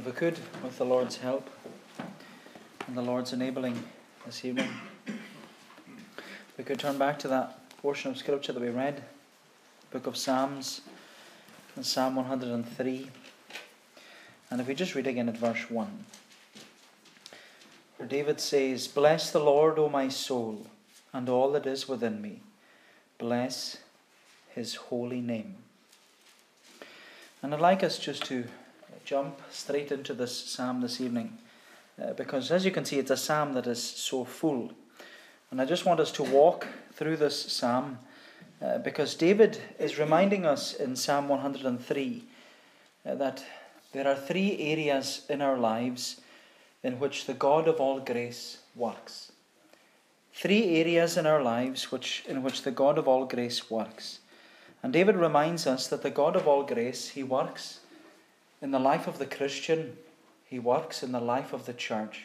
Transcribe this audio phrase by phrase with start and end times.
[0.00, 1.50] If we could, with the Lord's help
[2.86, 3.84] and the Lord's enabling
[4.24, 4.70] this evening,
[6.56, 9.04] we could turn back to that portion of Scripture that we read,
[9.90, 10.80] book of Psalms,
[11.76, 13.10] in Psalm 103.
[14.50, 16.04] And if we just read again at verse 1,
[17.98, 20.66] where David says, Bless the Lord, O my soul,
[21.12, 22.40] and all that is within me.
[23.18, 23.76] Bless
[24.48, 25.56] his holy name.
[27.42, 28.44] And I'd like us just to
[29.04, 31.38] jump straight into this psalm this evening,
[32.02, 34.72] uh, because as you can see, it's a psalm that is so full.
[35.50, 37.98] And I just want us to walk through this psalm
[38.62, 42.24] uh, because David is reminding us in Psalm 103
[43.04, 43.44] uh, that
[43.92, 46.20] there are three areas in our lives
[46.82, 49.32] in which the God of all grace works.
[50.32, 54.20] Three areas in our lives which, in which the God of all grace works.
[54.82, 57.79] And David reminds us that the God of all grace, he works
[58.62, 59.96] in the life of the Christian,
[60.44, 62.24] he works in the life of the church,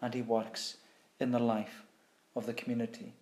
[0.00, 0.76] and he works
[1.20, 1.82] in the life
[2.34, 3.12] of the community.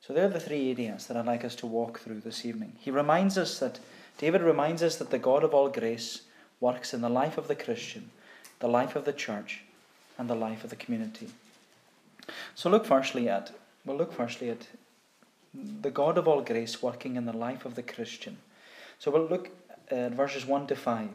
[0.00, 2.72] So there are the three areas that I'd like us to walk through this evening.
[2.78, 3.78] He reminds us that,
[4.18, 6.22] David reminds us that the God of all grace
[6.60, 8.10] works in the life of the Christian,
[8.60, 9.62] the life of the church,
[10.18, 11.28] and the life of the community.
[12.54, 13.52] So look firstly at,
[13.84, 14.66] we'll look firstly at
[15.54, 18.38] the God of all grace working in the life of the Christian.
[18.98, 19.50] So we'll look
[19.90, 21.08] at verses 1 to 5.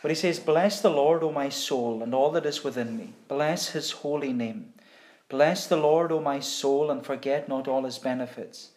[0.00, 3.14] Where he says, Bless the Lord, O my soul, and all that is within me.
[3.26, 4.72] Bless his holy name.
[5.28, 8.70] Bless the Lord, O my soul, and forget not all his benefits,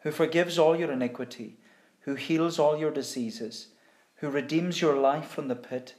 [0.00, 1.56] who forgives all your iniquity,
[2.00, 3.68] who heals all your diseases,
[4.16, 5.94] who redeems your life from the pit,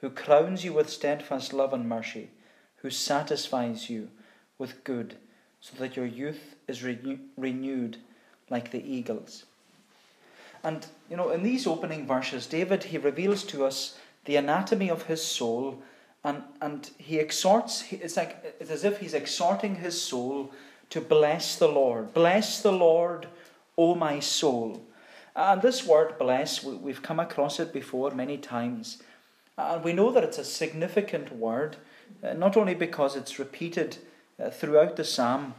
[0.00, 2.30] who crowns you with steadfast love and mercy,
[2.76, 4.10] who satisfies you
[4.58, 5.16] with good,
[5.60, 7.96] so that your youth is renew- renewed
[8.48, 9.44] like the eagles.
[10.62, 15.04] And, you know, in these opening verses, David, he reveals to us the anatomy of
[15.04, 15.82] his soul
[16.22, 20.52] and, and he exhorts, it's like it's as if he's exhorting his soul
[20.90, 22.12] to bless the Lord.
[22.12, 23.26] Bless the Lord,
[23.78, 24.82] O my soul.
[25.34, 29.02] And this word bless, we've come across it before many times.
[29.56, 31.76] And we know that it's a significant word,
[32.22, 33.98] uh, not only because it's repeated
[34.42, 35.54] uh, throughout the psalm,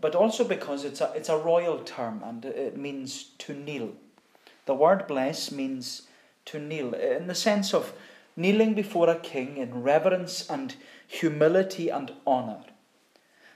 [0.00, 3.92] but also because it's a, it's a royal term and it means to kneel.
[4.66, 6.02] The word bless means
[6.46, 7.92] to kneel in the sense of
[8.36, 12.64] kneeling before a king in reverence and humility and honour.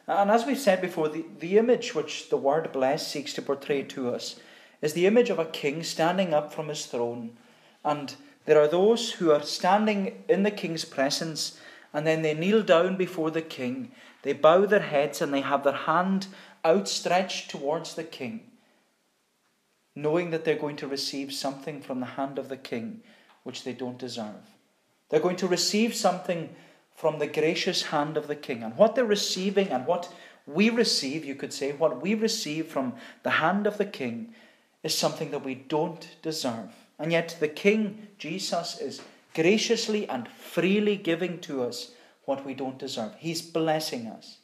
[0.07, 3.83] And as we've said before, the, the image which the word bless seeks to portray
[3.83, 4.41] to us
[4.81, 7.37] is the image of a king standing up from his throne.
[7.85, 8.15] And
[8.47, 11.61] there are those who are standing in the king's presence
[11.93, 13.93] and then they kneel down before the king.
[14.23, 16.29] They bow their heads and they have their hand
[16.65, 18.48] outstretched towards the king,
[19.99, 23.01] knowing that they're going to receive something from the hand of the king
[23.43, 24.55] which they don't deserve.
[25.09, 26.55] They're going to receive something
[26.95, 28.63] from the gracious hand of the king.
[28.63, 30.13] And what they're receiving and what
[30.47, 32.95] we receive, you could say, what we receive from
[33.25, 34.35] the hand of the king
[34.85, 36.71] is something that we don't deserve.
[36.99, 39.03] And yet the king, Jesus, is
[39.35, 41.93] graciously and freely giving to us
[42.25, 43.15] what we don't deserve.
[43.19, 44.39] He's blessing us.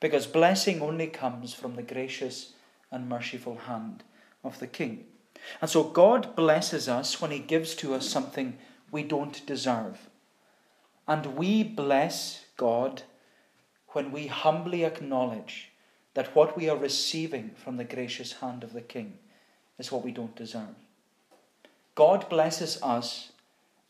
[0.00, 2.54] Because blessing only comes from the gracious
[2.90, 4.02] and merciful hand
[4.44, 5.04] of the king.
[5.60, 8.58] And so God blesses us when He gives to us something
[8.90, 10.08] we don't deserve.
[11.06, 13.02] And we bless God
[13.88, 15.70] when we humbly acknowledge
[16.14, 19.18] that what we are receiving from the gracious hand of the King
[19.78, 20.74] is what we don't deserve.
[21.94, 23.32] God blesses us,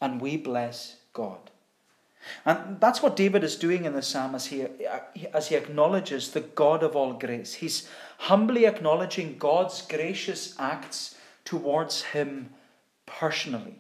[0.00, 1.50] and we bless God.
[2.44, 4.66] And that's what David is doing in the psalm as he,
[5.32, 7.54] as he acknowledges the God of all grace.
[7.54, 12.50] He's humbly acknowledging God's gracious acts towards him
[13.06, 13.78] personally.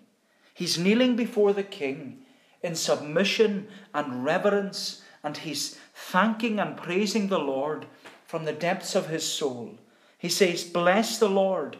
[0.54, 2.20] He's kneeling before the king
[2.62, 7.86] in submission and reverence, and he's thanking and praising the Lord
[8.26, 9.78] from the depths of his soul.
[10.18, 11.76] He says, Bless the Lord,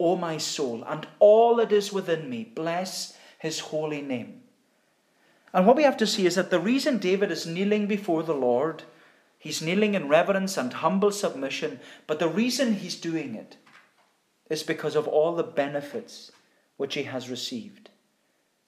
[0.00, 2.44] O my soul, and all that is within me.
[2.44, 4.43] Bless his holy name.
[5.54, 8.34] And what we have to see is that the reason David is kneeling before the
[8.34, 8.82] Lord,
[9.38, 11.78] he's kneeling in reverence and humble submission,
[12.08, 13.56] but the reason he's doing it
[14.50, 16.32] is because of all the benefits
[16.76, 17.88] which he has received.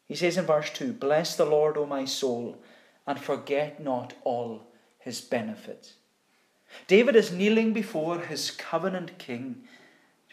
[0.06, 2.62] He says in verse 2 Bless the Lord, O my soul,
[3.04, 4.68] and forget not all
[5.00, 5.94] his benefits.
[6.86, 9.64] David is kneeling before his covenant king,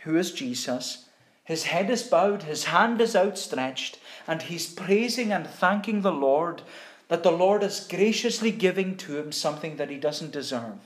[0.04, 1.10] who is Jesus.
[1.44, 3.98] His head is bowed, his hand is outstretched,
[4.28, 6.62] and he's praising and thanking the Lord
[7.08, 10.80] that the Lord is graciously giving to him something that he doesn't deserve.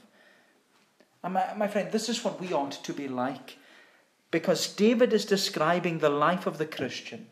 [1.23, 3.57] And my, my friend, this is what we ought to be like.
[4.29, 7.27] Because David is describing the life of the Christian.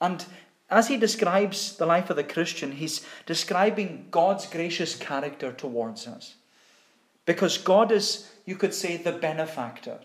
[0.00, 0.24] And
[0.70, 6.34] as he describes the life of the Christian, he's describing God's gracious character towards us.
[7.26, 10.00] Because God is, you could say, the benefactor.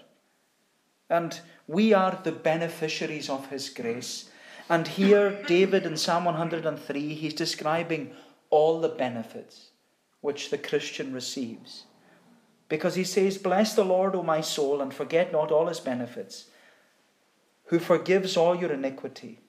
[1.10, 4.29] And we are the beneficiaries of his grace.
[4.70, 8.14] And here, David in Psalm 103, he's describing
[8.52, 9.72] all the benefits
[10.22, 11.86] which the Christian receives.
[12.68, 16.46] Because he says, Bless the Lord, O my soul, and forget not all his benefits,
[17.66, 19.40] who forgives all your iniquity,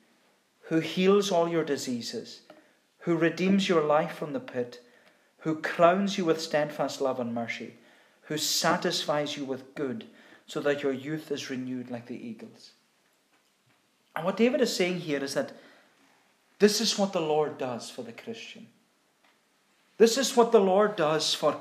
[0.69, 2.40] who heals all your diseases,
[3.00, 4.81] who redeems your life from the pit,
[5.40, 7.75] who crowns you with steadfast love and mercy,
[8.23, 10.06] who satisfies you with good,
[10.46, 12.73] so that your youth is renewed like the eagles.
[14.14, 15.52] And what David is saying here is that
[16.58, 18.66] this is what the Lord does for the Christian.
[19.98, 21.60] This is what the Lord does for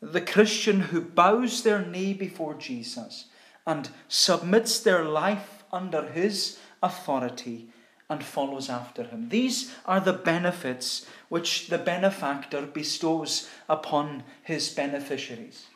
[0.00, 3.26] the Christian who bows their knee before Jesus
[3.66, 7.68] and submits their life under his authority
[8.08, 9.28] and follows after him.
[9.28, 15.66] These are the benefits which the benefactor bestows upon his beneficiaries.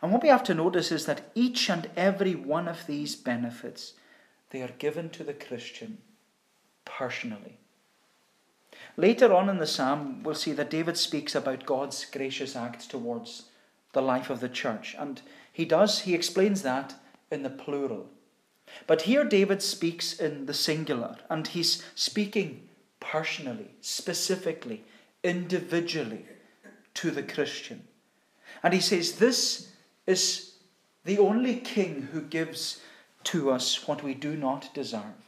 [0.00, 3.94] And what we have to notice is that each and every one of these benefits
[4.54, 5.98] they are given to the Christian
[6.84, 7.58] personally.
[8.96, 13.44] Later on in the psalm, we'll see that David speaks about God's gracious acts towards
[13.92, 14.94] the life of the church.
[14.96, 15.20] And
[15.52, 16.94] he does, he explains that
[17.30, 18.08] in the plural.
[18.86, 22.68] But here David speaks in the singular, and he's speaking
[23.00, 24.84] personally, specifically,
[25.22, 26.26] individually
[26.94, 27.88] to the Christian.
[28.62, 29.72] And he says, This
[30.06, 30.54] is
[31.04, 32.80] the only king who gives
[33.24, 35.24] to us what we do not deserve.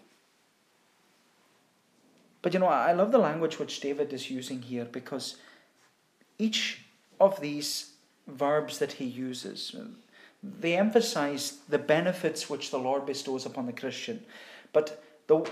[2.42, 5.36] But you know, I love the language which David is using here because
[6.38, 6.82] each
[7.20, 7.92] of these
[8.28, 9.74] verbs that he uses,
[10.42, 14.24] they emphasize the benefits which the Lord bestows upon the Christian.
[14.72, 15.44] But the,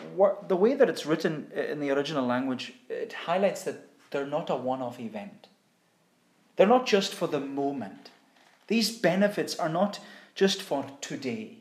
[0.46, 4.54] the way that it's written in the original language, it highlights that they're not a
[4.54, 5.48] one off event.
[6.56, 8.10] They're not just for the moment.
[8.68, 9.98] These benefits are not
[10.34, 11.58] just for today,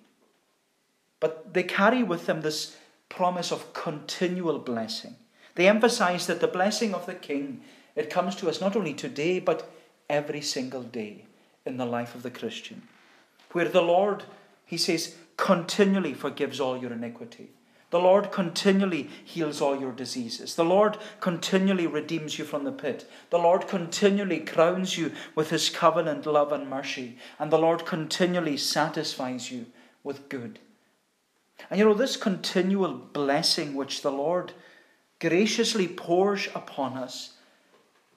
[1.24, 2.76] but they carry with them this
[3.08, 5.16] promise of continual blessing.
[5.56, 7.62] They emphasize that the blessing of the King,
[7.96, 9.72] it comes to us not only today, but
[10.10, 11.24] every single day
[11.66, 12.82] in the life of the Christian.
[13.54, 14.26] Where the Lord,
[14.66, 17.52] he says, continually forgives all your iniquity.
[17.92, 20.56] The Lord continually heals all your diseases.
[20.56, 23.10] The Lord continually redeems you from the pit.
[23.30, 27.18] The Lord continually crowns you with his covenant love and mercy.
[27.40, 29.68] And the Lord continually satisfies you
[30.04, 30.60] with good.
[31.70, 34.54] And you know, this continual blessing which the Lord
[35.20, 37.34] graciously pours upon us,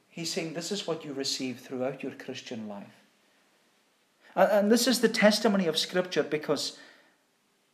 [0.08, 3.04] he's saying this is what you receive throughout your Christian life.
[4.34, 6.78] And, this is the testimony of Scripture because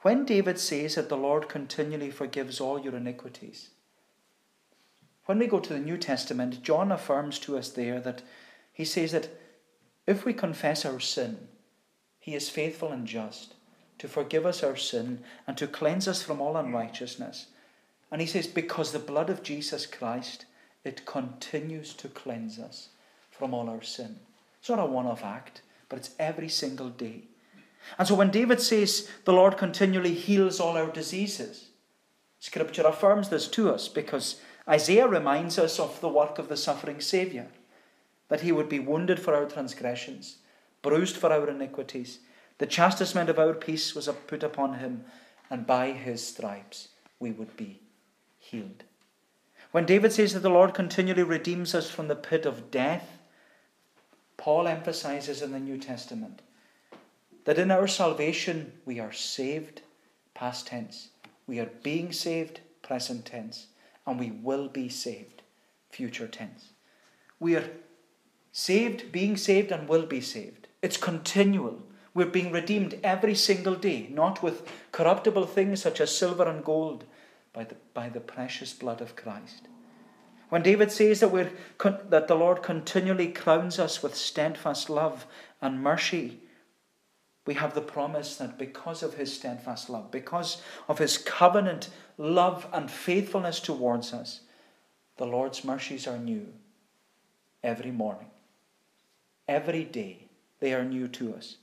[0.03, 3.71] when David says that the Lord continually forgives all your iniquities,
[5.27, 8.23] when we go to the New Testament, John affirms to us there that
[8.73, 9.29] he says that
[10.07, 11.49] if we confess our sin,
[12.19, 13.55] he is faithful and just
[14.03, 17.47] to forgive us our sin and to cleanse us from all unrighteousness.
[18.11, 20.45] And he says, because the blood of Jesus Christ,
[20.83, 22.89] it continues to cleanse us
[23.31, 24.17] from all our sin.
[24.59, 27.27] It's not a one off act, but it's every single day.
[27.97, 31.69] And so when David says the Lord continually heals all our diseases,
[32.41, 37.01] Scripture affirms this to us because Isaiah reminds us of the work of the suffering
[37.01, 37.47] Saviour,
[38.27, 40.39] that he would be wounded for our transgressions,
[40.83, 42.19] bruised for our iniquities.
[42.63, 45.05] The chastisement of our peace was put upon him,
[45.51, 47.81] and by his stripes we would be
[48.39, 48.85] healed.
[49.73, 53.19] When David says that the Lord continually redeems us from the pit of death,
[54.37, 56.41] Paul emphasizes in the New Testament
[57.47, 59.83] that in our salvation we are saved,
[60.33, 61.09] past tense.
[61.49, 63.67] We are being saved, present tense.
[64.07, 65.43] And we will be saved,
[65.91, 66.69] future tense.
[67.41, 67.71] We are
[68.53, 70.69] saved, being saved, and will be saved.
[70.81, 71.83] It's continual.
[72.15, 77.05] We're being redeemed every single day, not with corruptible things such as silver and gold,
[77.53, 79.69] by the, by the precious blood of Christ.
[80.49, 81.51] When David says that, we're,
[82.11, 85.27] that the Lord continually crowns us with steadfast love
[85.63, 86.41] and mercy,
[87.47, 91.89] we have the promise that because of his steadfast love, because of his covenant
[92.19, 94.41] love and faithfulness towards us,
[95.17, 96.47] the Lord's mercies are new
[97.63, 98.29] every morning.
[99.49, 100.29] Every day
[100.61, 101.57] they are new to us.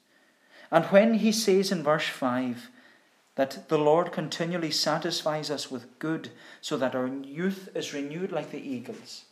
[0.72, 2.70] And when he says in verse 5,
[3.36, 8.52] that the Lord continually satisfies us with good so that our youth is renewed like
[8.52, 9.24] the eagles.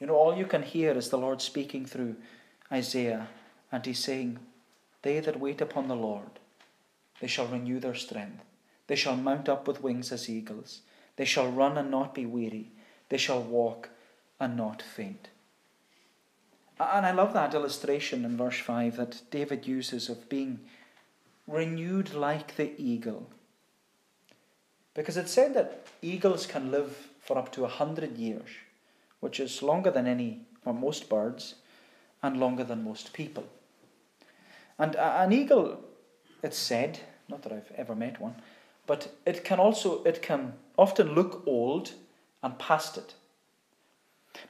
[0.00, 2.16] You know, all you can hear is the Lord speaking through
[2.70, 3.28] Isaiah,
[3.72, 4.38] and he's saying,
[5.02, 6.38] They that wait upon the Lord,
[7.20, 8.44] they shall renew their strength.
[8.86, 10.82] They shall mount up with wings as eagles.
[11.16, 12.70] They shall run and not be weary.
[13.08, 13.88] They shall walk
[14.38, 15.28] and not faint.
[16.78, 20.60] And I love that illustration in verse 5 that David uses of being
[21.46, 23.30] renewed like the eagle.
[24.94, 28.50] Because it said that eagles can live for up to a hundred years,
[29.20, 31.54] which is longer than any or most birds,
[32.22, 33.44] and longer than most people.
[34.78, 35.80] And an eagle,
[36.42, 38.36] it's said, not that I've ever met one,
[38.86, 41.92] but it can also it can often look old
[42.42, 43.14] and past it.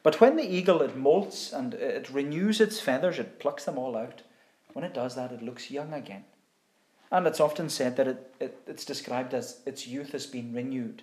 [0.03, 3.97] But when the eagle it molts and it renews its feathers, it plucks them all
[3.97, 4.23] out.
[4.73, 6.25] When it does that, it looks young again.
[7.11, 11.03] And it's often said that it, it, it's described as its youth has been renewed.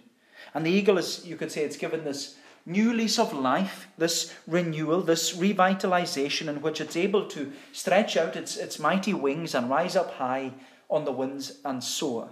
[0.53, 2.35] And the eagle is, you could say, it's given this
[2.65, 8.35] new lease of life, this renewal, this revitalization in which it's able to stretch out
[8.35, 10.51] its, its mighty wings and rise up high
[10.89, 12.29] on the winds and soar.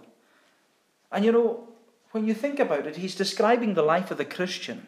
[1.11, 1.67] And you know,
[2.11, 4.87] when you think about it, he's describing the life of the Christian.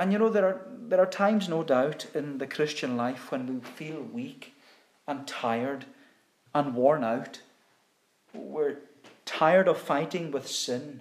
[0.00, 3.46] And you know, there are, there are times, no doubt, in the Christian life when
[3.46, 4.54] we feel weak
[5.06, 5.84] and tired
[6.54, 7.42] and worn out.
[8.32, 8.78] We're
[9.26, 11.00] tired of fighting with sin,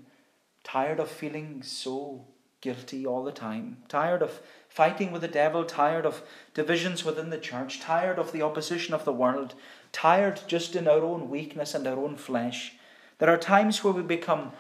[0.66, 2.26] tired of feeling so
[2.60, 6.22] guilty all the time, tired of fighting with the devil, tired of
[6.54, 9.54] divisions within the church, tired of the opposition of the world,
[9.94, 12.74] tired just in our own weakness and our own flesh.
[13.20, 14.52] There are times where we become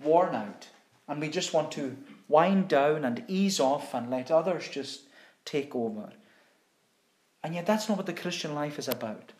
[0.00, 0.68] worn out
[1.08, 1.96] and we just want to
[2.28, 5.02] wind down and ease off and let others just
[5.44, 6.12] take over.
[7.42, 9.32] And yet, that's not what the Christian life is about.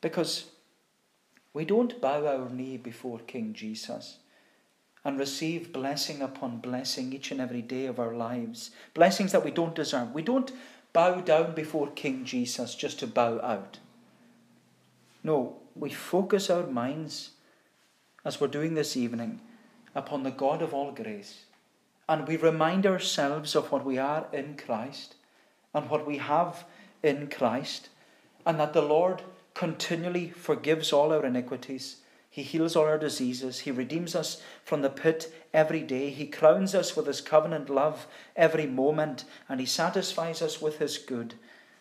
[0.00, 0.46] Because
[1.52, 4.18] we don't bow our knee before King Jesus
[5.04, 9.50] and receive blessing upon blessing each and every day of our lives, blessings that we
[9.50, 10.12] don't deserve.
[10.12, 10.52] We don't
[10.92, 13.78] bow down before King Jesus just to bow out.
[15.24, 17.30] No, we focus our minds,
[18.24, 19.40] as we're doing this evening,
[19.94, 21.45] upon the God of all grace.
[22.08, 25.16] And we remind ourselves of what we are in Christ
[25.74, 26.64] and what we have
[27.02, 27.88] in Christ,
[28.44, 29.22] and that the Lord
[29.54, 31.96] continually forgives all our iniquities
[32.36, 33.60] he heals all our diseases.
[33.60, 36.10] He redeems us from the pit every day.
[36.10, 40.98] He crowns us with His covenant love every moment, and He satisfies us with His
[40.98, 41.32] good.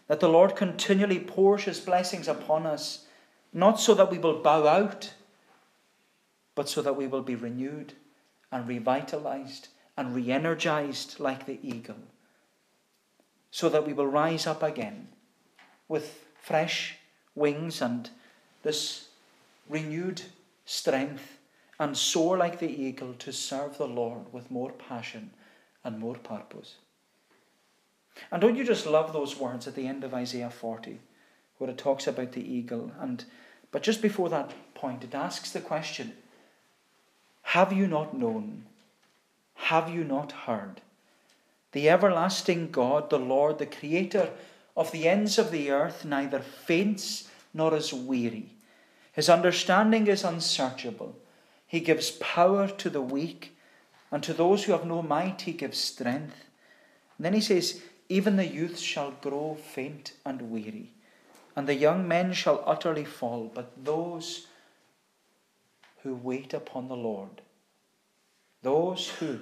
[0.08, 3.05] That the Lord continually pours His blessings upon us,
[3.51, 5.13] not so that we will bow out,
[6.55, 7.91] but so that we will be renewed
[8.50, 9.67] and revitalized
[9.98, 12.04] and re energized like the eagle,
[13.52, 15.08] so that we will rise up again
[15.88, 16.98] with fresh
[17.36, 18.10] wings and
[18.64, 19.10] this
[19.70, 20.22] renewed
[20.66, 21.38] strength,
[21.80, 25.32] and soar like the eagle to serve the Lord with more passion
[25.84, 26.75] and more purpose.
[28.32, 31.00] And don't you just love those words at the end of Isaiah 40,
[31.58, 32.92] where it talks about the eagle?
[33.00, 33.25] And
[33.72, 36.14] but just before that point, it asks the question:
[37.42, 38.66] Have you not known?
[39.56, 40.82] Have you not heard?
[41.72, 44.30] The everlasting God, the Lord, the Creator
[44.78, 48.52] of the ends of the earth, neither faints nor is weary.
[49.12, 51.16] His understanding is unsearchable.
[51.66, 53.58] He gives power to the weak,
[54.12, 56.46] and to those who have no might, he gives strength.
[57.18, 60.92] And then he says, Even the youth shall grow faint and weary,
[61.56, 64.48] and the young men shall utterly fall, but those
[66.04, 67.42] who wait upon the Lord,
[68.66, 69.42] those who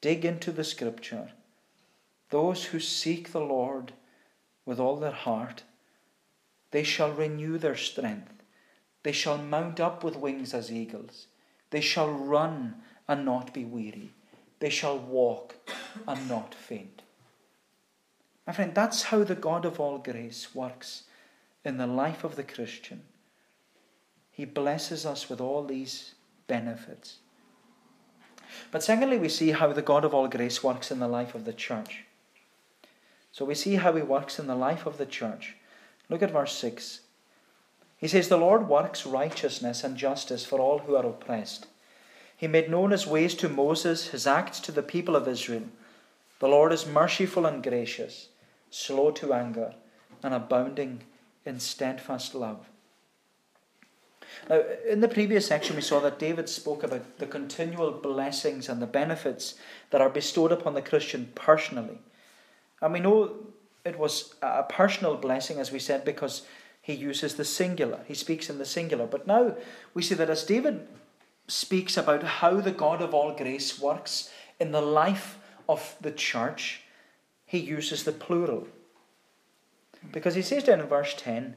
[0.00, 1.30] dig into the scripture,
[2.30, 3.92] those who seek the Lord
[4.66, 5.62] with all their heart,
[6.72, 8.42] they shall renew their strength.
[9.04, 11.28] They shall mount up with wings as eagles.
[11.70, 14.10] They shall run and not be weary.
[14.58, 15.54] They shall walk
[16.08, 17.02] and not faint.
[18.44, 21.04] My friend, that's how the God of all grace works
[21.64, 23.02] in the life of the Christian.
[24.32, 26.14] He blesses us with all these
[26.48, 27.18] benefits.
[28.70, 31.44] But secondly, we see how the God of all grace works in the life of
[31.44, 32.04] the church.
[33.32, 35.56] So we see how he works in the life of the church.
[36.08, 37.00] Look at verse 6.
[37.96, 41.66] He says, The Lord works righteousness and justice for all who are oppressed.
[42.36, 45.62] He made known his ways to Moses, his acts to the people of Israel.
[46.40, 48.28] The Lord is merciful and gracious,
[48.68, 49.74] slow to anger,
[50.22, 51.02] and abounding
[51.46, 52.66] in steadfast love.
[54.48, 58.80] Now, in the previous section, we saw that David spoke about the continual blessings and
[58.80, 59.54] the benefits
[59.90, 62.00] that are bestowed upon the Christian personally.
[62.80, 63.36] And we know
[63.84, 66.42] it was a personal blessing, as we said, because
[66.80, 68.00] he uses the singular.
[68.08, 69.06] He speaks in the singular.
[69.06, 69.56] But now
[69.94, 70.86] we see that as David
[71.46, 76.82] speaks about how the God of all grace works in the life of the church,
[77.46, 78.66] he uses the plural.
[80.10, 81.56] Because he says down in verse 10,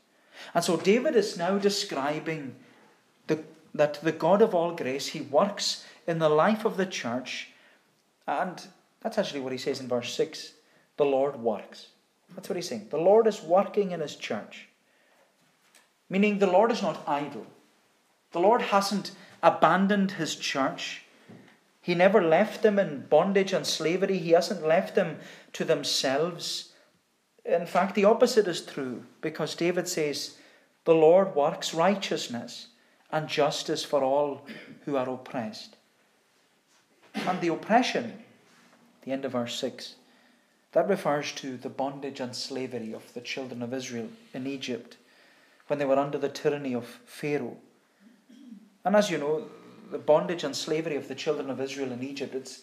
[0.53, 2.55] And so David is now describing
[3.27, 7.49] the, that the God of all grace, he works in the life of the church.
[8.27, 8.65] And
[9.01, 10.53] that's actually what he says in verse 6
[10.97, 11.87] the Lord works.
[12.35, 12.87] That's what he's saying.
[12.91, 14.67] The Lord is working in his church.
[16.09, 17.47] Meaning the Lord is not idle.
[18.31, 19.11] The Lord hasn't
[19.41, 21.03] abandoned his church.
[21.81, 24.19] He never left them in bondage and slavery.
[24.19, 25.17] He hasn't left them
[25.53, 26.70] to themselves.
[27.45, 30.37] In fact, the opposite is true because David says,
[30.85, 32.67] The Lord works righteousness
[33.11, 34.45] and justice for all
[34.85, 35.75] who are oppressed.
[37.13, 38.23] And the oppression,
[39.03, 39.95] the end of verse 6,
[40.71, 44.97] that refers to the bondage and slavery of the children of Israel in Egypt
[45.67, 47.57] when they were under the tyranny of Pharaoh.
[48.85, 49.47] And as you know,
[49.91, 52.61] the bondage and slavery of the children of Israel in Egypt, it's,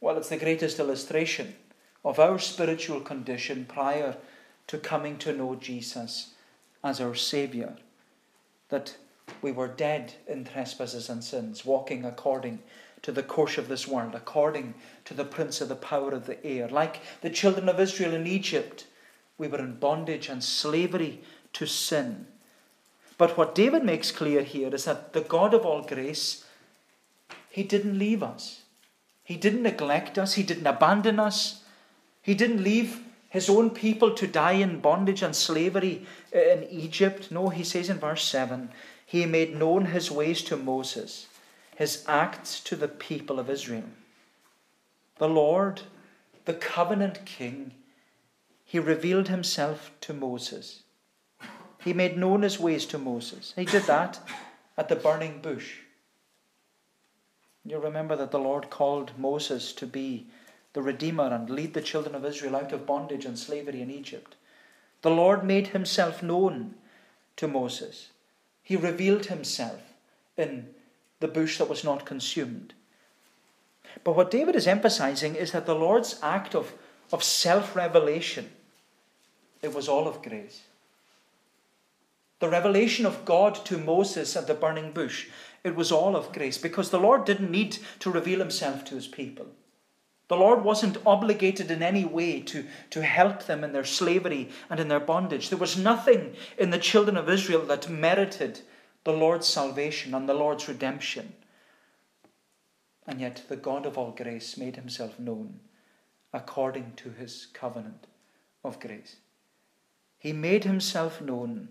[0.00, 1.54] well, it's the greatest illustration
[2.04, 4.16] of our spiritual condition prior
[4.66, 6.34] to coming to know Jesus
[6.82, 7.74] as our Saviour.
[8.68, 8.96] That
[9.42, 12.60] we were dead in trespasses and sins, walking according
[13.02, 16.44] to the course of this world, according to the prince of the power of the
[16.44, 16.68] air.
[16.68, 18.86] Like the children of Israel in Egypt,
[19.38, 21.22] we were in bondage and slavery
[21.54, 22.26] to sin.
[23.18, 26.44] But what David makes clear here is that the God of all grace,
[27.50, 28.62] He didn't leave us.
[29.24, 30.34] He didn't neglect us.
[30.34, 31.62] He didn't abandon us.
[32.22, 37.30] He didn't leave His own people to die in bondage and slavery uh, in Egypt.
[37.30, 38.70] No, He says in verse 7
[39.06, 41.26] He made known His ways to Moses,
[41.76, 43.90] His acts to the people of Israel.
[45.18, 45.82] The Lord,
[46.44, 47.72] the covenant King,
[48.64, 50.82] He revealed Himself to Moses.
[51.82, 53.54] He made known his ways to Moses.
[53.56, 54.20] He did that
[54.76, 55.78] at the burning bush.
[57.64, 60.26] You remember that the Lord called Moses to be
[60.72, 64.36] the Redeemer and lead the children of Israel out of bondage and slavery in Egypt.
[65.02, 66.74] The Lord made himself known
[67.36, 68.10] to Moses.
[68.62, 69.80] He revealed himself
[70.36, 70.68] in
[71.20, 72.74] the bush that was not consumed.
[74.04, 76.72] But what David is emphasizing is that the Lord's act of,
[77.12, 78.50] of self revelation,
[79.62, 80.62] it was all of grace.
[82.38, 85.28] The revelation of God to Moses at the burning bush,
[85.62, 89.08] it was all of grace because the Lord didn't need to reveal himself to his
[89.08, 89.46] people.
[90.30, 94.78] The Lord wasn't obligated in any way to, to help them in their slavery and
[94.78, 95.48] in their bondage.
[95.48, 98.60] There was nothing in the children of Israel that merited
[99.02, 101.32] the Lord's salvation and the Lord's redemption.
[103.08, 105.58] And yet the God of all grace made himself known
[106.32, 108.06] according to his covenant
[108.62, 109.16] of grace.
[110.16, 111.70] He made himself known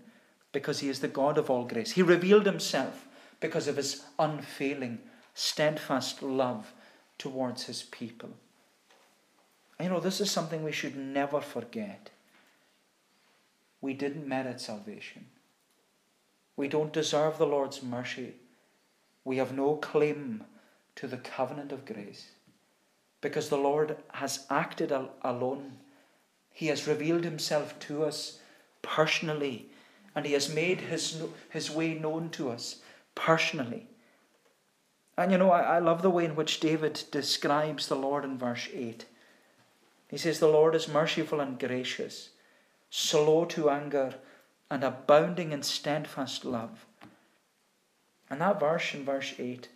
[0.52, 1.92] because he is the God of all grace.
[1.92, 3.08] He revealed himself
[3.40, 4.98] because of his unfailing,
[5.32, 6.74] steadfast love
[7.16, 8.34] towards his people.
[9.82, 12.10] You know, this is something we should never forget.
[13.80, 15.26] We didn't merit salvation.
[16.56, 18.34] We don't deserve the Lord's mercy.
[19.24, 20.44] We have no claim
[20.96, 22.32] to the covenant of grace
[23.20, 25.78] because the Lord has acted alone.
[26.52, 28.38] He has revealed himself to us
[28.82, 29.70] personally
[30.14, 32.80] and He has made His, his way known to us
[33.14, 33.86] personally.
[35.16, 38.38] And you know, I, I love the way in which David describes the Lord in
[38.38, 39.04] verse 8.
[40.10, 42.30] He says, The Lord is merciful and gracious,
[42.90, 44.14] slow to anger,
[44.68, 46.84] and abounding in steadfast love.
[48.28, 49.68] And that verse in verse 8,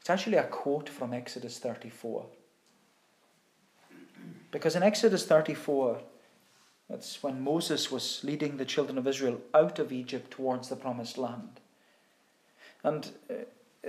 [0.00, 2.26] it's actually a quote from Exodus 34.
[4.50, 6.00] Because in Exodus 34,
[6.88, 11.16] that's when Moses was leading the children of Israel out of Egypt towards the promised
[11.16, 11.60] land.
[12.82, 13.88] And uh,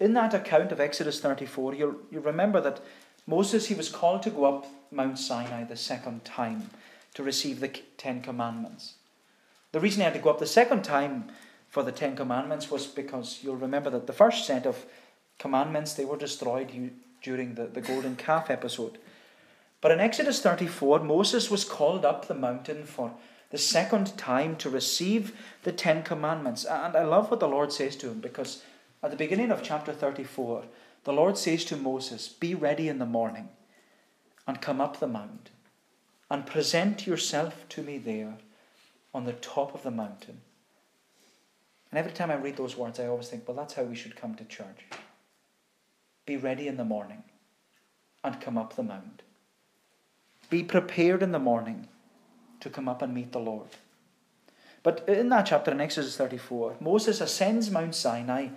[0.00, 2.80] in that account of Exodus 34, you'll, you remember that
[3.26, 6.70] Moses, he was called to go up Mount Sinai the second time
[7.14, 8.94] to receive the Ten Commandments.
[9.72, 11.30] The reason he had to go up the second time
[11.68, 14.86] for the Ten Commandments was because you'll remember that the first set of
[15.38, 16.70] commandments, they were destroyed
[17.22, 18.98] during the, the golden calf episode.
[19.80, 23.12] But in Exodus 34, Moses was called up the mountain for
[23.50, 25.32] the second time to receive
[25.62, 26.64] the Ten Commandments.
[26.64, 28.62] And I love what the Lord says to him because
[29.02, 30.64] at the beginning of chapter 34,
[31.04, 33.48] the Lord says to Moses, Be ready in the morning
[34.46, 35.50] and come up the mount
[36.30, 38.34] and present yourself to me there
[39.12, 40.40] on the top of the mountain.
[41.90, 44.16] And every time I read those words, I always think, well, that's how we should
[44.16, 44.84] come to church.
[46.26, 47.22] Be ready in the morning
[48.24, 49.22] and come up the mount.
[50.50, 51.88] Be prepared in the morning
[52.60, 53.68] to come up and meet the Lord.
[54.82, 58.48] But in that chapter in Exodus 34, Moses ascends Mount Sinai,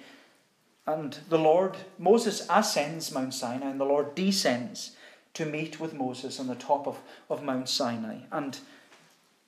[0.87, 4.91] and the Lord, Moses ascends Mount Sinai, and the Lord descends
[5.33, 6.97] to meet with Moses on the top of,
[7.29, 8.19] of Mount Sinai.
[8.31, 8.57] And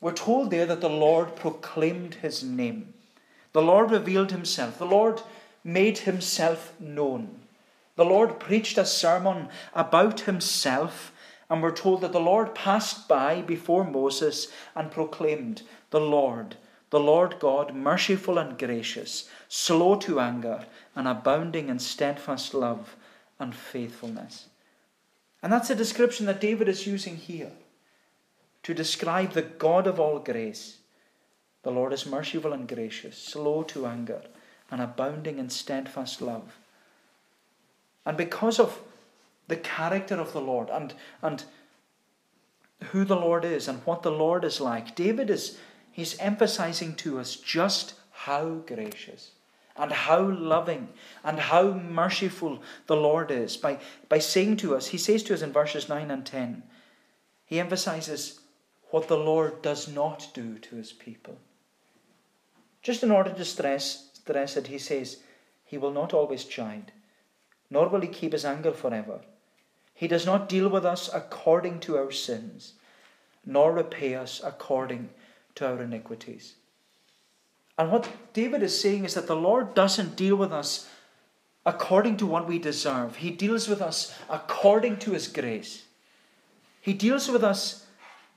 [0.01, 2.93] we're told there that the Lord proclaimed his name.
[3.53, 4.77] The Lord revealed himself.
[4.77, 5.21] The Lord
[5.63, 7.39] made himself known.
[7.95, 11.13] The Lord preached a sermon about himself,
[11.49, 16.57] and we're told that the Lord passed by before Moses and proclaimed, The Lord,
[16.89, 22.95] the Lord God, merciful and gracious, slow to anger, and abounding in steadfast love
[23.39, 24.47] and faithfulness.
[25.41, 27.51] And that's a description that David is using here
[28.63, 30.77] to describe the God of all grace.
[31.63, 34.21] The Lord is merciful and gracious, slow to anger,
[34.71, 36.57] and abounding in steadfast love.
[38.05, 38.79] And because of
[39.47, 41.43] the character of the Lord and, and
[42.91, 45.57] who the Lord is and what the Lord is like, David is
[45.99, 49.31] he's emphasizing to us just how gracious
[49.75, 50.87] and how loving
[51.25, 55.41] and how merciful the Lord is by, by saying to us, he says to us
[55.41, 56.63] in verses 9 and 10,
[57.45, 58.39] he emphasizes
[58.91, 61.37] what the Lord does not do to his people.
[62.81, 65.17] Just in order to stress, stress it, he says,
[65.65, 66.93] He will not always chide,
[67.69, 69.19] nor will he keep his anger forever.
[69.93, 72.73] He does not deal with us according to our sins,
[73.45, 75.09] nor repay us according
[75.59, 76.55] to our iniquities.
[77.77, 80.89] And what David is saying is that the Lord doesn't deal with us
[81.65, 85.83] according to what we deserve, He deals with us according to His grace.
[86.81, 87.85] He deals with us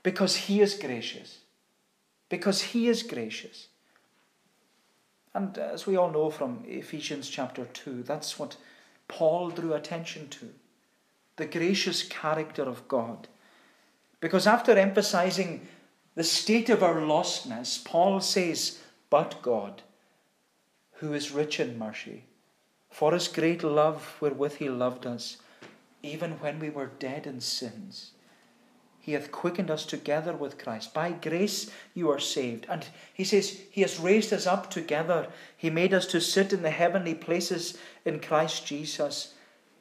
[0.03, 1.39] because He is gracious.
[2.29, 3.67] Because He is gracious.
[5.33, 8.57] And as we all know from Ephesians chapter 2, that's what
[9.07, 10.49] Paul drew attention to
[11.37, 13.27] the gracious character of God.
[14.19, 15.67] Because after emphasizing
[16.15, 19.81] the state of our lostness, Paul says, But God,
[20.93, 22.25] who is rich in mercy,
[22.89, 25.37] for his great love wherewith he loved us,
[26.03, 28.11] even when we were dead in sins,
[28.99, 30.93] he hath quickened us together with Christ.
[30.93, 32.65] By grace you are saved.
[32.69, 35.27] And he says, He has raised us up together.
[35.57, 39.33] He made us to sit in the heavenly places in Christ Jesus,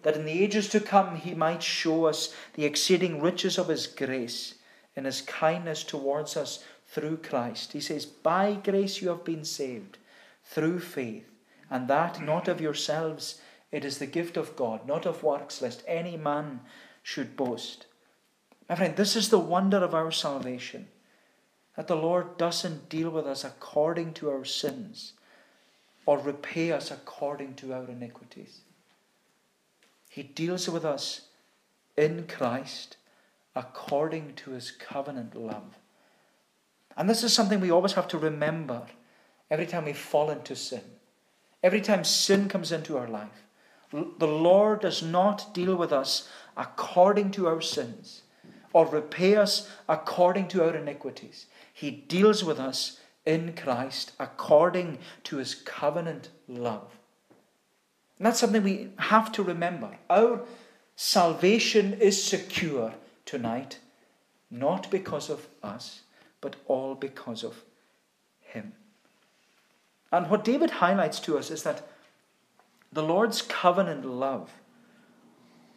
[0.03, 3.87] that in the ages to come he might show us the exceeding riches of his
[3.87, 4.55] grace
[4.97, 7.73] in his kindness towards us through Christ.
[7.73, 9.99] He says, By grace you have been saved
[10.45, 11.31] through faith,
[11.71, 13.41] and that not of yourselves.
[13.71, 16.61] It is the gift of God, not of works, lest any man
[17.03, 17.87] should boast.
[18.69, 20.89] My friend, this is the wonder of our salvation
[21.77, 25.15] that the Lord doesn't deal with us according to our sins
[26.05, 28.61] or repay us according to our iniquities.
[30.11, 31.23] He deals with us
[31.97, 32.97] in Christ
[33.55, 35.79] according to his covenant love.
[36.97, 38.83] And this is something we always have to remember
[39.51, 40.83] every time we fall into sin.
[41.63, 43.45] Every time sin comes into our life,
[43.93, 48.23] the Lord does not deal with us according to our sins
[48.73, 51.47] or repay us according to our iniquities.
[51.73, 56.91] He deals with us in Christ according to his covenant love.
[58.19, 59.99] And that's something we have to remember.
[60.09, 60.43] Our
[60.97, 63.79] salvation is secure tonight,
[64.51, 66.03] not because of us,
[66.41, 67.63] but all because of
[68.41, 68.73] him.
[70.11, 71.89] And what David highlights to us is that
[72.93, 74.53] the Lord's covenant love,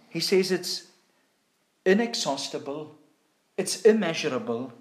[0.10, 0.88] he says it's
[1.86, 2.96] inexhaustible,
[3.58, 4.74] it's immeasurable,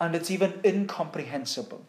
[0.00, 1.84] and it's even incomprehensible.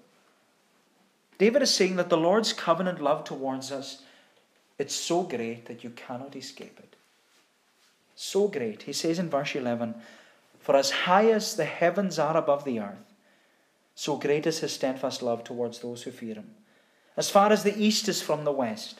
[1.37, 4.01] David is saying that the Lord's covenant love towards us,
[4.77, 6.95] it's so great that you cannot escape it.
[8.15, 8.83] So great.
[8.83, 9.95] He says in verse 11,
[10.59, 13.13] For as high as the heavens are above the earth,
[13.93, 16.51] so great is his steadfast love towards those who fear him.
[17.17, 18.99] As far as the east is from the west,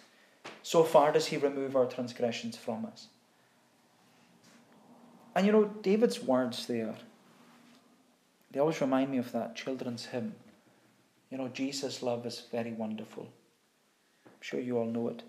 [0.64, 3.08] so far does he remove our transgressions from us.
[5.36, 6.96] And you know, David's words there,
[8.52, 10.36] they always remind me of that children's hymn.
[11.30, 13.28] You know, Jesus' love is very wonderful.
[14.26, 15.24] I'm sure you all know it.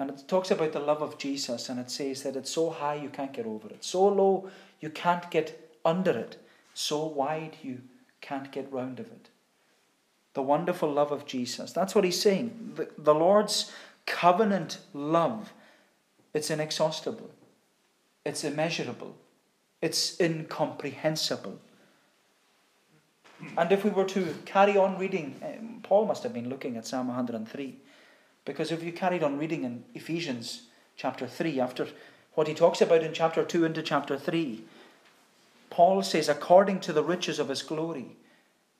[0.00, 2.94] And it talks about the love of Jesus, and it says that it's so high
[2.94, 4.48] you can't get over it, so low
[4.80, 6.38] you can't get under it,
[6.72, 7.82] so wide you
[8.22, 9.28] can't get round of it.
[10.32, 11.72] The wonderful love of Jesus.
[11.72, 12.72] That's what he's saying.
[12.76, 13.72] The, the Lord's
[14.06, 15.52] covenant love,
[16.32, 17.30] it's inexhaustible.
[18.24, 19.16] It's immeasurable.
[19.82, 21.58] It's incomprehensible.
[23.58, 26.86] And if we were to carry on reading, um, Paul must have been looking at
[26.86, 27.76] Psalm 103.
[28.44, 30.62] Because if you carried on reading in Ephesians
[30.96, 31.88] chapter 3, after
[32.34, 34.62] what he talks about in chapter 2 into chapter 3,
[35.68, 38.16] Paul says, according to the riches of his glory,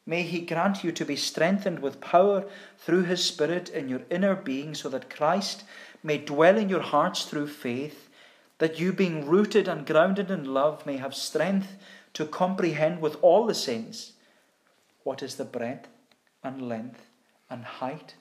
[0.07, 2.45] may he grant you to be strengthened with power
[2.79, 5.65] through his Spirit in your inner being, so that Christ
[6.03, 8.09] may dwell in your hearts through faith,
[8.59, 11.77] that you, being rooted and grounded in love, may have strength
[12.15, 14.13] to comprehend with all the saints
[15.05, 15.89] what is the breadth
[16.43, 17.07] and length
[17.49, 18.15] and height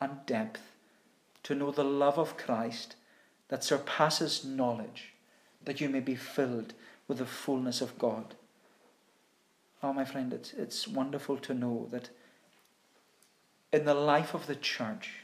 [0.00, 0.60] and depth,
[1.46, 2.96] to know the love of Christ
[3.46, 5.14] that surpasses knowledge,
[5.64, 6.74] that you may be filled
[7.06, 8.34] with the fullness of God.
[9.80, 12.10] Oh, my friend, it's, it's wonderful to know that
[13.72, 15.20] in the life of the church,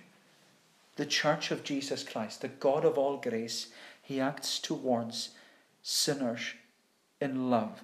[0.94, 5.30] the church of Jesus Christ, the God of all grace, he acts towards
[5.82, 6.54] sinners
[7.20, 7.82] in love.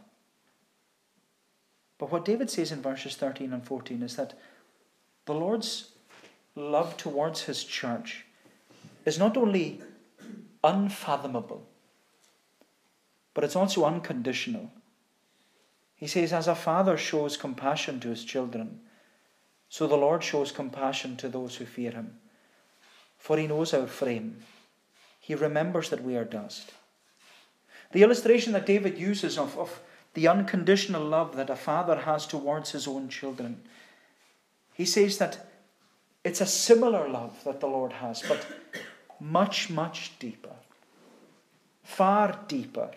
[1.98, 4.34] But what David says in verses 13 and 14 is that
[5.24, 5.90] the Lord's
[6.54, 8.24] love towards his church
[9.08, 9.80] is not only
[10.62, 11.66] unfathomable,
[13.34, 14.70] but it's also unconditional.
[15.96, 18.80] He says, As a father shows compassion to his children,
[19.68, 22.18] so the Lord shows compassion to those who fear him.
[23.18, 24.44] For he knows our frame,
[25.20, 26.72] he remembers that we are dust.
[27.92, 29.80] The illustration that David uses of, of
[30.14, 33.62] the unconditional love that a father has towards his own children,
[34.74, 35.46] he says that
[36.24, 38.46] it's a similar love that the Lord has, but
[39.20, 40.56] much, much deeper.
[41.82, 42.90] Far deeper.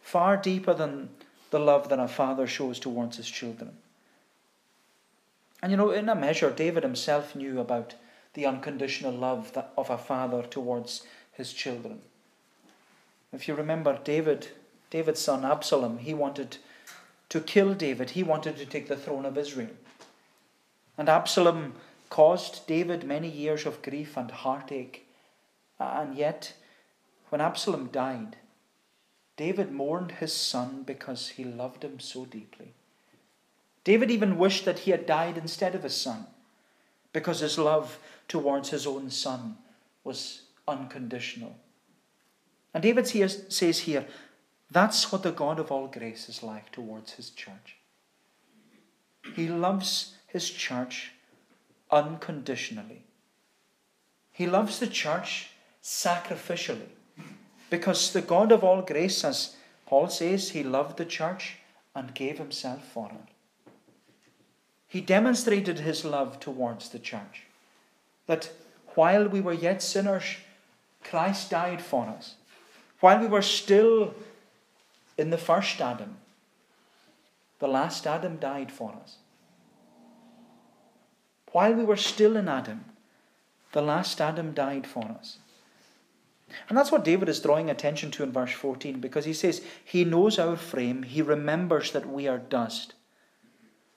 [0.00, 1.10] Far deeper than
[1.50, 3.76] the love that a father shows towards his children.
[5.62, 7.94] And you know, in a measure, David himself knew about
[8.34, 12.00] the unconditional love of a father towards his children.
[13.32, 14.48] If you remember, David,
[14.90, 16.58] David's son Absalom, he wanted
[17.28, 18.10] to kill David.
[18.10, 19.70] He wanted to take the throne of Israel.
[20.98, 21.74] And Absalom
[22.14, 25.04] caused David many years of grief and heartache.
[25.80, 26.52] And yet,
[27.30, 28.36] when Absalom died,
[29.36, 32.72] David mourned his son because he loved him so deeply.
[33.82, 36.28] David even wished that he had died instead of his son
[37.12, 37.98] because his love
[38.28, 39.56] towards his own son
[40.04, 41.56] was unconditional.
[42.72, 44.06] And David says here,
[44.70, 47.78] that's what the God of all grace is like towards his church.
[49.34, 51.10] He loves his church
[51.94, 53.04] unconditionally.
[54.32, 55.50] He loves the church
[55.82, 56.88] sacrificially
[57.70, 61.56] because the God of all grace, as Paul says, he loved the church
[61.94, 63.72] and gave himself for it.
[64.88, 67.44] He demonstrated his love towards the church.
[68.26, 68.50] That
[68.94, 70.24] while we were yet sinners,
[71.02, 72.34] Christ died for us.
[73.00, 74.14] While we were still
[75.16, 76.16] in the first Adam,
[77.58, 79.16] the last Adam died for us.
[81.54, 82.84] While we were still in Adam,
[83.70, 85.38] the last Adam died for us.
[86.68, 90.04] And that's what David is drawing attention to in verse 14 because he says, He
[90.04, 92.94] knows our frame, He remembers that we are dust.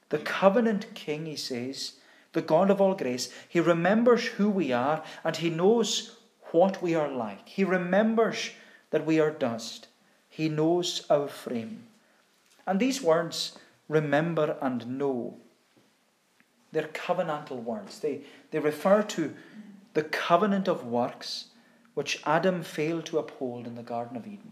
[0.09, 1.93] The covenant king, he says,
[2.33, 6.15] the God of all grace, He remembers who we are and He knows
[6.51, 7.49] what we are like.
[7.49, 8.51] He remembers
[8.91, 9.87] that we are dust.
[10.29, 11.87] He knows our frame.
[12.67, 13.57] And these words,
[13.89, 15.39] remember and know,
[16.71, 17.99] they're covenantal words.
[17.99, 19.34] They, they refer to
[19.93, 21.45] the covenant of works
[21.93, 24.51] which Adam failed to uphold in the Garden of Eden.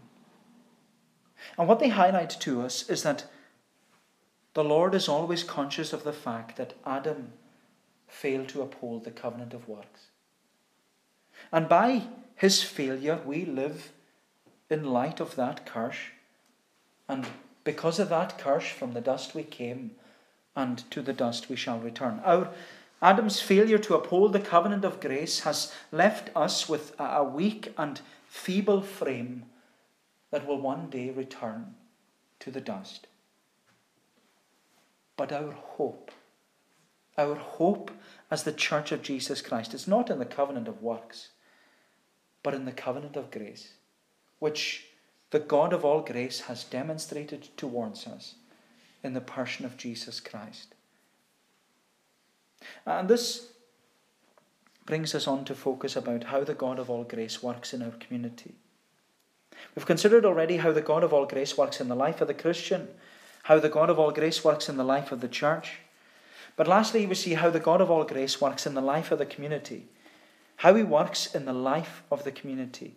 [1.56, 3.26] And what they highlight to us is that
[4.54, 7.32] the Lord is always conscious of the fact that Adam
[8.08, 10.06] failed to uphold the covenant of works.
[11.52, 13.92] And by his failure, we live
[14.68, 15.98] in light of that curse.
[17.08, 17.26] And
[17.64, 19.92] because of that curse, from the dust we came,
[20.56, 22.20] and to the dust we shall return.
[22.24, 22.48] Our
[23.02, 28.00] Adam's failure to uphold the covenant of grace has left us with a weak and
[28.26, 29.44] feeble frame
[30.30, 31.74] that will one day return
[32.40, 33.06] to the dust.
[35.16, 36.10] But our hope,
[37.18, 37.90] our hope
[38.30, 41.28] as the church of Jesus Christ is not in the covenant of works,
[42.42, 43.74] but in the covenant of grace,
[44.38, 44.86] which
[45.30, 48.34] the God of all grace has demonstrated towards us
[49.06, 50.74] in the person of Jesus Christ.
[52.84, 53.52] And this
[54.84, 57.92] brings us on to focus about how the God of all grace works in our
[57.92, 58.54] community.
[59.74, 62.34] We've considered already how the God of all grace works in the life of the
[62.34, 62.88] Christian,
[63.44, 65.78] how the God of all grace works in the life of the church.
[66.56, 69.18] But lastly, we see how the God of all grace works in the life of
[69.18, 69.86] the community,
[70.56, 72.96] how he works in the life of the community.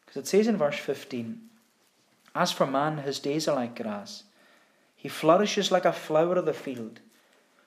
[0.00, 1.40] Because it says in verse 15,
[2.34, 4.24] As for man, his days are like grass.
[4.98, 6.98] He flourishes like a flower of the field,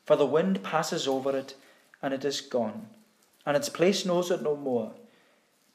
[0.05, 1.55] for the wind passes over it,
[2.01, 2.87] and it is gone,
[3.45, 4.91] and its place knows it no more.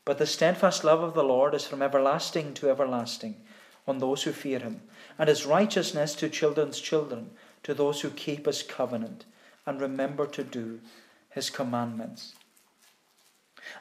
[0.04, 3.36] But the steadfast love of the Lord is from everlasting to everlasting
[3.88, 4.82] on those who fear him,
[5.18, 7.30] and his righteousness to children's children,
[7.62, 9.24] to those who keep his covenant
[9.64, 10.78] and remember to do
[11.30, 12.34] his commandments.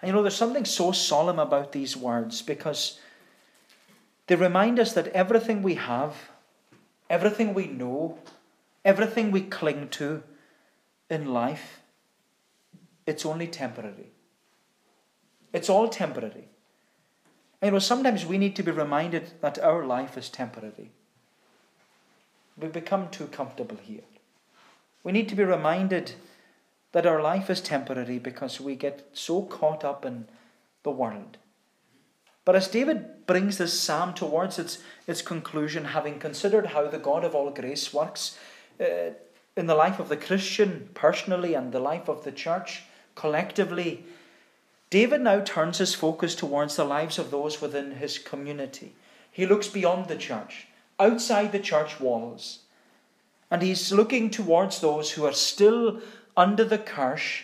[0.02, 3.00] And you know, there's something so solemn about these words because
[4.28, 6.16] they remind us that everything we have
[7.10, 8.20] everything we know,
[8.84, 10.24] everything we cling to
[11.10, 11.82] in life,
[13.06, 14.12] it's only temporary.
[15.54, 16.50] It's all temporary.
[17.62, 20.92] You know, sometimes we need to be reminded that our life is temporary.
[22.58, 24.04] We become too comfortable here.
[25.04, 26.14] We need to be reminded
[26.92, 30.28] that our life is temporary because we get so caught up in
[30.84, 31.38] the world
[32.46, 34.78] but as David brings this psalm towards its,
[35.08, 38.38] its conclusion, having considered how the God of all grace works
[38.80, 39.12] uh,
[39.58, 42.84] in the life of the Christian personally and the life of the church
[43.16, 44.06] collectively,
[44.90, 48.94] David now turns his focus towards the lives of those within his community.
[49.32, 50.68] He looks beyond the church,
[51.00, 52.60] outside the church walls,
[53.50, 56.00] and he's looking towards those who are still
[56.38, 57.42] under the curse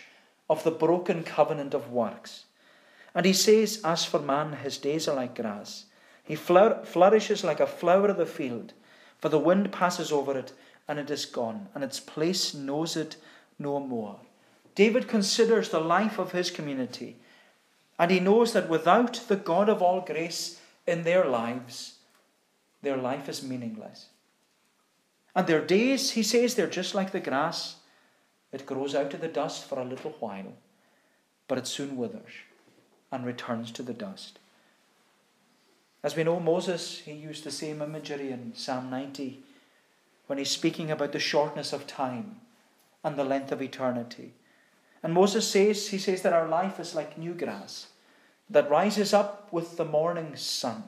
[0.48, 2.44] of the broken covenant of works.
[3.14, 5.84] And he says, As for man, his days are like grass.
[6.24, 8.72] He flourishes like a flower of the field,
[9.18, 10.52] for the wind passes over it,
[10.88, 13.16] and it is gone, and its place knows it
[13.58, 14.20] no more.
[14.74, 17.16] David considers the life of his community,
[17.98, 21.96] and he knows that without the God of all grace in their lives,
[22.80, 24.06] their life is meaningless.
[25.34, 27.76] And their days, he says, they're just like the grass.
[28.50, 30.52] It grows out of the dust for a little while,
[31.48, 32.32] but it soon withers
[33.12, 34.38] and returns to the dust.
[36.02, 39.40] As we know, Moses, he used the same imagery in Psalm 90
[40.26, 42.40] when he's speaking about the shortness of time
[43.04, 44.32] and the length of eternity.
[45.02, 47.88] And Moses says, he says that our life is like new grass
[48.50, 50.84] that rises up with the morning sun.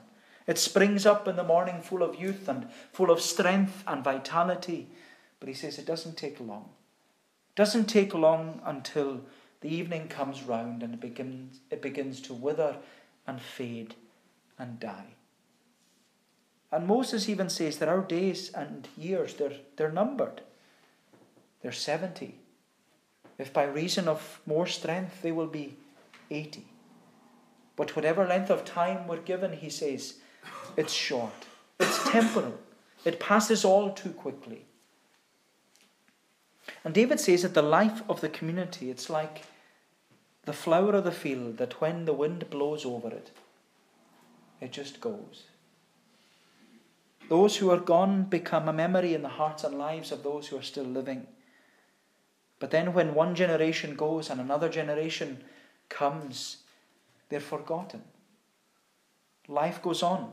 [0.46, 4.88] It springs up in the morning full of youth and full of strength and vitality.
[5.40, 6.68] But he says it doesn't take long.
[7.50, 9.20] It doesn't take long until
[9.64, 12.77] the evening comes round and it begins, it begins to wither
[13.27, 13.94] and fade
[14.59, 15.14] and die.
[16.70, 20.42] And Moses even says that our days and years, they're, they're numbered.
[21.62, 22.35] They're 70.
[23.38, 25.79] If by reason of more strength they will be
[26.31, 26.66] 80.
[27.74, 30.16] But whatever length of time we're given, he says,
[30.77, 31.46] it's short,
[31.81, 32.59] it's temporal,
[33.07, 34.66] it passes all too quickly.
[36.85, 39.44] And David says that the life of the community, it's like
[40.44, 43.30] the flower of the field that when the wind blows over it,
[44.61, 45.44] it just goes.
[47.28, 50.59] Those who are gone become a memory in the hearts and lives of those who
[50.59, 51.26] are still living.
[52.59, 55.42] But then, when one generation goes and another generation
[55.88, 56.59] comes,
[57.28, 58.02] they're forgotten.
[59.48, 60.33] Life goes on,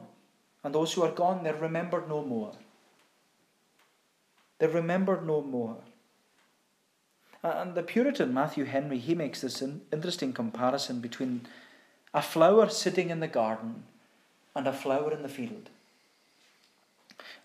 [0.64, 2.54] and those who are gone, they're remembered no more.
[4.60, 5.78] They're remembered no more.
[7.44, 11.48] Uh, and the Puritan Matthew Henry, he makes this interesting comparison between
[12.14, 13.84] a flower sitting in the garden
[14.56, 15.70] and a flower in the field.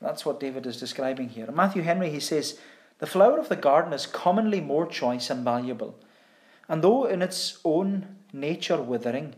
[0.00, 1.50] That's what David is describing here.
[1.50, 2.58] Matthew Henry, he says,
[2.98, 5.94] the flower of the garden is commonly more choice and valuable,
[6.68, 9.34] and though in its own nature withering,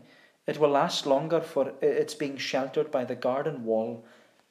[0.47, 4.05] it will last longer for its being sheltered by the garden wall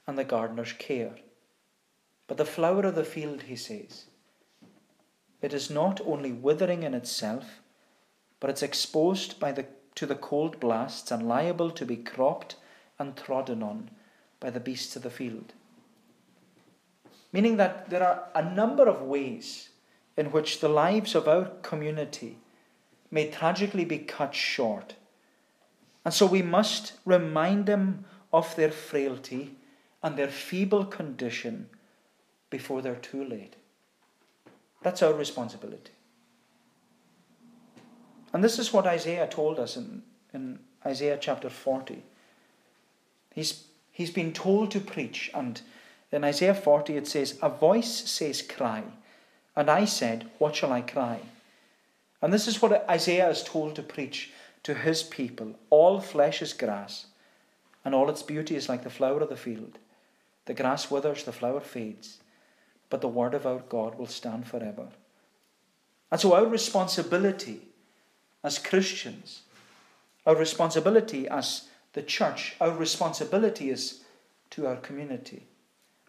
[0.07, 1.17] and the gardener's care.
[2.27, 4.05] But the flower of the field, he says,
[5.41, 7.61] it is not only withering in itself,
[8.41, 12.57] but it's exposed by the, to the cold blasts and liable to be cropped
[12.99, 13.91] and trodden on
[14.41, 15.53] by the beasts of the field.
[17.33, 19.69] Meaning that there are a number of ways
[20.17, 22.39] in which the lives of our community
[23.11, 24.95] may tragically be cut short.
[26.05, 29.57] And so we must remind them of their frailty
[30.03, 31.69] and their feeble condition
[32.51, 33.57] before they're too late.
[34.83, 35.93] That's our responsibility.
[38.33, 40.03] And this is what Isaiah told us in,
[40.33, 42.03] in Isaiah chapter 40.
[43.35, 45.61] He's, he's been told to preach, and
[46.13, 48.85] in Isaiah 40 it says, A voice says, Cry.
[49.57, 51.21] And I said, What shall I cry?
[52.21, 54.31] And this is what Isaiah is told to preach
[54.65, 55.55] to his people.
[55.71, 57.07] All flesh is grass,
[57.85, 59.79] and all its beauty is like the flower of the field.
[60.47, 62.19] The grass withers, the flower fades
[62.91, 64.89] but the word of our God will stand forever.
[66.11, 67.61] And so, our responsibility
[68.43, 69.43] as Christians,
[70.27, 74.03] our responsibility as the church, our responsibility is
[74.51, 75.47] to our community.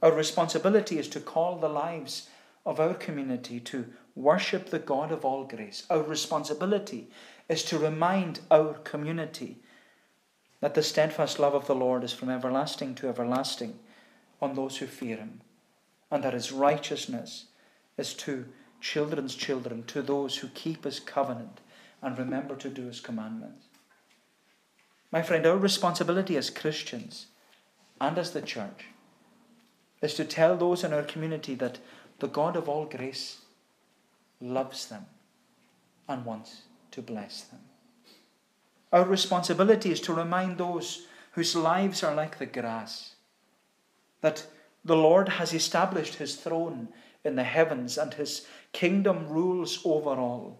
[0.01, 2.29] Our responsibility is to call the lives
[2.65, 5.85] of our community to worship the God of all grace.
[5.89, 7.09] Our responsibility
[7.47, 9.57] is to remind our community
[10.61, 13.79] that the steadfast love of the Lord is from everlasting to everlasting
[14.41, 15.41] on those who fear him,
[16.11, 17.45] and that his righteousness
[17.97, 18.45] is to
[18.81, 21.59] children's children, to those who keep his covenant
[22.01, 23.65] and remember to do his commandments.
[25.11, 27.27] My friend, our responsibility as Christians
[27.99, 28.85] and as the church
[30.01, 31.79] is to tell those in our community that
[32.19, 33.39] the God of all grace
[34.39, 35.05] loves them
[36.07, 37.59] and wants to bless them.
[38.91, 43.15] Our responsibility is to remind those whose lives are like the grass
[44.21, 44.45] that
[44.83, 46.89] the Lord has established his throne
[47.23, 50.59] in the heavens and his kingdom rules over all.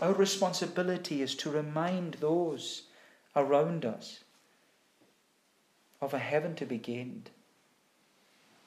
[0.00, 2.82] Our responsibility is to remind those
[3.36, 4.24] around us
[6.00, 7.30] of a heaven to be gained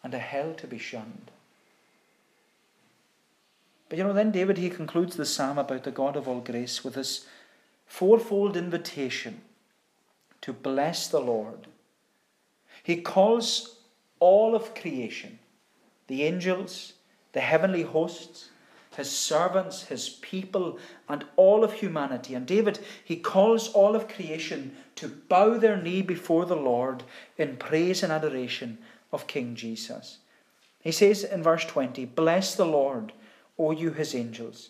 [0.04, 1.32] and a hell to be shunned.
[3.90, 6.84] But you know, then David he concludes the psalm about the God of all grace
[6.84, 7.26] with this
[7.86, 9.42] fourfold invitation
[10.42, 11.68] to bless the Lord.
[12.84, 13.77] He calls
[14.20, 15.40] all of creation,
[16.08, 16.94] the angels,
[17.34, 18.50] the heavenly hosts,
[18.96, 22.34] his servants, his people, and all of humanity.
[22.34, 27.04] And David, he calls all of creation to bow their knee before the Lord
[27.38, 28.80] in praise and adoration
[29.12, 30.18] of King Jesus.
[30.82, 33.14] He says in verse 20, Bless the Lord,
[33.60, 34.70] O you his angels,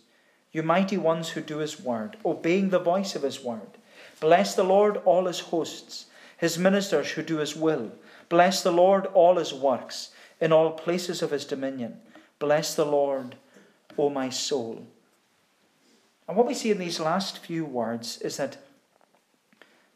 [0.51, 3.77] you mighty ones who do his word, obeying the voice of his word.
[4.19, 7.91] Bless the Lord, all his hosts, his ministers who do his will.
[8.29, 11.99] Bless the Lord, all his works, in all places of his dominion.
[12.39, 13.35] Bless the Lord,
[13.97, 14.85] O my soul.
[16.27, 18.57] And what we see in these last few words is that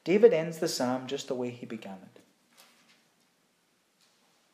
[0.03, 2.21] David ends the psalm just the way he began it.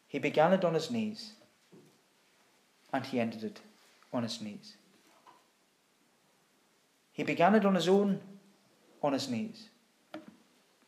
[0.08, 1.34] He began it on his knees,
[2.92, 3.60] and he ended it
[4.12, 4.76] on his knees.
[7.14, 8.22] He began it on his own,
[9.04, 9.70] on his knees.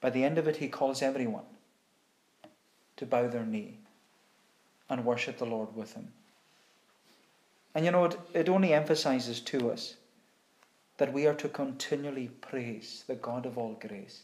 [0.01, 1.43] By the end of it, he calls everyone
[2.99, 3.77] to bow their knee
[4.89, 6.09] and worship the Lord with him.
[7.73, 9.95] And you know, it, it only emphasizes to us
[10.97, 14.23] that we are to continually praise the God of all grace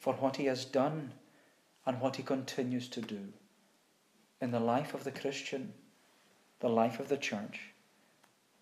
[0.00, 1.12] for what he has done
[1.86, 3.20] and what he continues to do
[4.40, 5.72] in the life of the Christian,
[6.58, 7.60] the life of the church,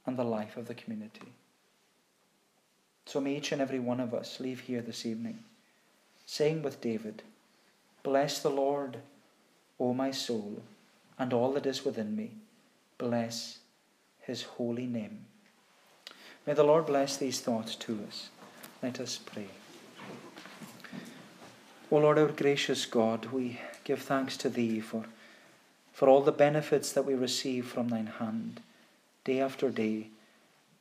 [0.04, 1.32] and the life of the community.
[3.06, 5.44] So may each and every one of us leave here this evening
[6.26, 7.22] saying with David,
[8.02, 8.98] Bless the Lord,
[9.78, 10.62] O my soul,
[11.18, 12.32] and all that is within me.
[12.96, 13.58] Bless
[14.20, 15.24] his holy name.
[16.46, 18.30] May the Lord bless these thoughts to us.
[18.82, 19.48] Let us pray.
[21.90, 25.04] O Lord, our gracious God, we give thanks to Thee for,
[25.92, 28.60] for all the benefits that we receive from Thine hand,
[29.24, 30.08] day after day,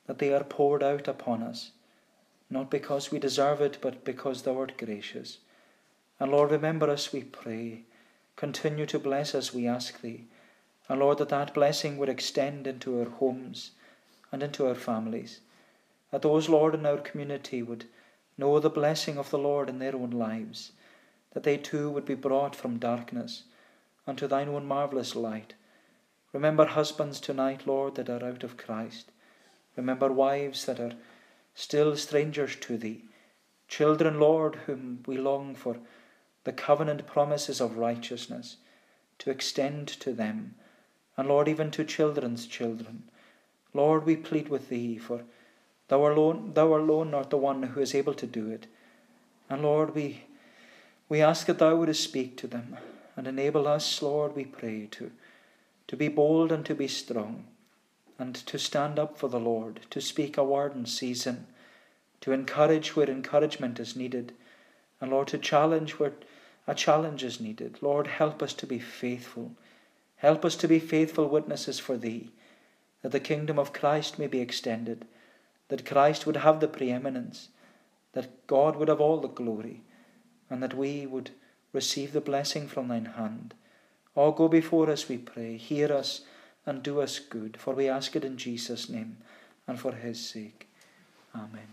[0.05, 1.71] that they are poured out upon us,
[2.49, 5.37] not because we deserve it, but because Thou art gracious.
[6.19, 7.81] And Lord, remember us, we pray.
[8.35, 10.25] Continue to bless us, we ask Thee.
[10.89, 13.71] And Lord, that that blessing would extend into our homes
[14.31, 15.39] and into our families.
[16.11, 17.85] That those, Lord, in our community would
[18.37, 20.71] know the blessing of the Lord in their own lives.
[21.33, 23.43] That they too would be brought from darkness
[24.07, 25.53] unto thine own marvellous light.
[26.33, 29.11] Remember husbands tonight, Lord, that are out of Christ.
[29.75, 30.93] Remember wives that are
[31.53, 33.03] still strangers to thee.
[33.67, 35.77] Children, Lord, whom we long for
[36.47, 38.55] the covenant promises of righteousness
[39.19, 40.55] to extend to them
[41.17, 43.03] and Lord, even to children's children.
[43.73, 45.23] Lord, we plead with Thee, for
[45.87, 48.67] Thou alone, Thou alone art the one who is able to do it.
[49.49, 50.25] And Lord, we,
[51.09, 52.77] we ask that Thou wouldst speak to them
[53.15, 55.11] and enable us, Lord, we pray, to,
[55.87, 57.45] to be bold and to be strong,
[58.19, 61.47] and to stand up for the Lord, to speak a word in season,
[62.21, 64.33] to encourage where encouragement is needed,
[65.01, 66.13] and Lord, to challenge where
[66.67, 67.79] a challenge is needed.
[67.81, 69.55] Lord, help us to be faithful
[70.17, 72.31] Help us to be faithful witnesses for Thee,
[73.01, 75.05] that the kingdom of Christ may be extended,
[75.69, 77.49] that Christ would have the preeminence,
[78.13, 79.81] that God would have all the glory,
[80.49, 81.31] and that we would
[81.71, 83.53] receive the blessing from Thine hand.
[84.15, 85.57] Oh, go before us, we pray.
[85.57, 86.21] Hear us
[86.65, 89.17] and do us good, for we ask it in Jesus' name
[89.67, 90.67] and for His sake.
[91.35, 91.67] Amen.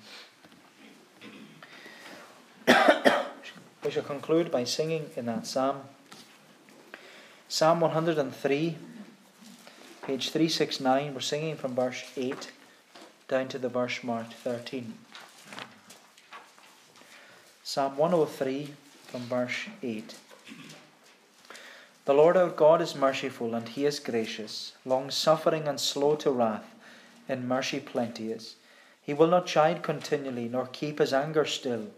[3.84, 5.82] We shall conclude by singing in that psalm.
[7.48, 8.76] Psalm 103,
[10.02, 11.12] page 369.
[11.12, 12.50] We're singing from verse 8
[13.28, 14.94] down to the verse marked 13.
[17.62, 18.70] Psalm 103
[19.02, 20.14] from verse 8.
[22.06, 26.30] The Lord our God is merciful and he is gracious, long suffering and slow to
[26.30, 26.74] wrath,
[27.28, 28.56] in mercy plenteous.
[29.02, 31.88] He will not chide continually, nor keep his anger still.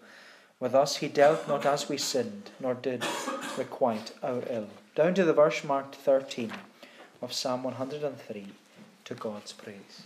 [0.59, 3.05] With us he dealt not as we sinned, nor did
[3.59, 4.69] requite our ill.
[4.95, 6.51] Down to the verse marked 13
[7.21, 8.47] of Psalm 103
[9.05, 10.06] to God's praise.